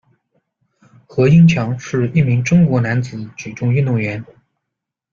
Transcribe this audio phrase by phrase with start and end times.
[1.05, 4.25] 何英强是一名中国男子举重运动员。